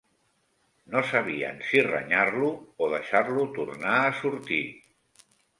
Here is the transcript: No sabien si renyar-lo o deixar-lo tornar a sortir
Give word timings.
No 0.93 1.01
sabien 1.09 1.59
si 1.67 1.83
renyar-lo 1.89 2.49
o 2.87 2.89
deixar-lo 2.97 3.47
tornar 3.61 3.95
a 4.07 4.11
sortir 4.23 4.63